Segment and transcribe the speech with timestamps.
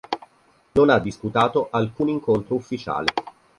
[0.71, 3.13] Non ha disputato alcun incontro ufficiale.